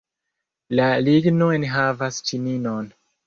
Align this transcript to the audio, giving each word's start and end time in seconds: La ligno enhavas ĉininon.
La 0.79 0.87
ligno 1.09 1.51
enhavas 1.57 2.19
ĉininon. 2.31 2.91